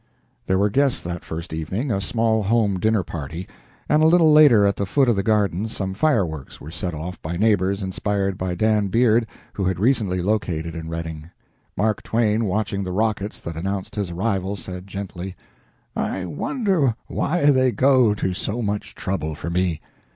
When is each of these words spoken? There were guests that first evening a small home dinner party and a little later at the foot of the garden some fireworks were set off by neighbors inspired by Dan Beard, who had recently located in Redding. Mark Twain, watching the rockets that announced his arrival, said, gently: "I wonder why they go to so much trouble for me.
There 0.47 0.57
were 0.57 0.71
guests 0.71 1.03
that 1.03 1.23
first 1.23 1.53
evening 1.53 1.91
a 1.91 2.01
small 2.01 2.41
home 2.41 2.79
dinner 2.79 3.03
party 3.03 3.47
and 3.87 4.01
a 4.01 4.07
little 4.07 4.33
later 4.33 4.65
at 4.65 4.75
the 4.75 4.87
foot 4.87 5.07
of 5.07 5.15
the 5.15 5.21
garden 5.21 5.67
some 5.67 5.93
fireworks 5.93 6.59
were 6.59 6.71
set 6.71 6.95
off 6.95 7.21
by 7.21 7.37
neighbors 7.37 7.83
inspired 7.83 8.35
by 8.35 8.55
Dan 8.55 8.87
Beard, 8.87 9.27
who 9.53 9.63
had 9.65 9.79
recently 9.79 10.19
located 10.19 10.73
in 10.73 10.89
Redding. 10.89 11.29
Mark 11.77 12.01
Twain, 12.01 12.45
watching 12.45 12.83
the 12.83 12.91
rockets 12.91 13.39
that 13.41 13.55
announced 13.55 13.93
his 13.93 14.09
arrival, 14.09 14.55
said, 14.55 14.87
gently: 14.87 15.35
"I 15.95 16.25
wonder 16.25 16.95
why 17.05 17.51
they 17.51 17.71
go 17.71 18.15
to 18.15 18.33
so 18.33 18.63
much 18.63 18.95
trouble 18.95 19.35
for 19.35 19.51
me. 19.51 19.81